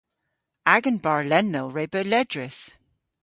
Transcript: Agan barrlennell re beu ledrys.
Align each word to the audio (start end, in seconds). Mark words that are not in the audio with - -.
Agan 0.75 0.97
barrlennell 1.03 1.69
re 1.75 1.85
beu 1.91 2.05
ledrys. 2.11 2.59